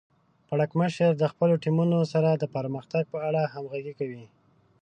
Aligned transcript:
پړکمشر 0.49 1.09
د 1.17 1.23
خپلو 1.31 1.53
ټیمونو 1.63 1.97
سره 2.13 2.29
د 2.35 2.43
پرمختګ 2.55 3.03
په 3.13 3.17
اړه 3.27 3.41
همغږي 3.53 3.93
کوي. 3.99 4.25